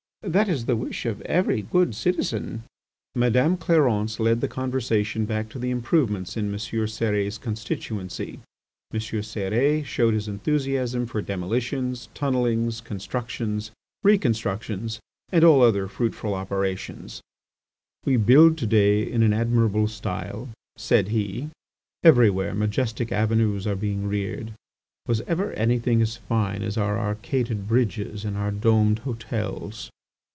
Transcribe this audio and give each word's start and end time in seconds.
That 0.23 0.47
is 0.47 0.65
the 0.65 0.75
wish 0.75 1.07
of 1.07 1.19
every 1.21 1.63
good 1.63 1.95
citizen." 1.95 2.61
Madame 3.15 3.57
Clarence 3.57 4.19
led 4.19 4.39
the 4.39 4.47
conversation 4.47 5.25
back 5.25 5.49
to 5.49 5.57
the 5.57 5.71
improvements 5.71 6.37
in 6.37 6.51
M. 6.51 6.55
Cérès' 6.59 7.41
constituency. 7.41 8.37
M. 8.93 8.99
Cérès 8.99 9.83
showed 9.83 10.13
his 10.13 10.27
enthusiasm 10.27 11.07
for 11.07 11.23
demolitions, 11.23 12.07
tunnelings, 12.13 12.81
constructions, 12.83 13.71
reconstructions, 14.03 14.99
and 15.31 15.43
all 15.43 15.63
other 15.63 15.87
fruitful 15.87 16.35
operations. 16.35 17.19
"We 18.05 18.15
build 18.17 18.59
to 18.59 18.67
day 18.67 19.01
in 19.01 19.23
an 19.23 19.33
admirable 19.33 19.87
style," 19.87 20.49
said 20.77 21.07
he; 21.07 21.49
"everywhere 22.03 22.53
majestic 22.53 23.11
avenues 23.11 23.65
are 23.65 23.75
being 23.75 24.07
reared. 24.07 24.53
Was 25.07 25.21
ever 25.21 25.51
anything 25.53 25.99
as 25.99 26.17
fine 26.17 26.61
as 26.61 26.77
our 26.77 26.99
arcaded 26.99 27.67
bridges 27.67 28.23
and 28.23 28.37
our 28.37 28.51
domed 28.51 28.99
hotels!" 28.99 29.89